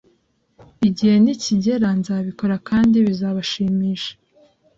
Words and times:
Igihe 0.87 1.15
nikigera 1.23 1.89
nzabikora 1.99 2.55
kandi 2.69 2.95
bizabashimisha 3.05 4.11